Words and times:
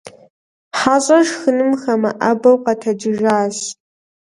Хьэщӏэр 0.77 1.23
шхыным 1.29 1.71
хэмыӀэбэу 1.81 2.57
къэтэджыжащ. 2.63 3.57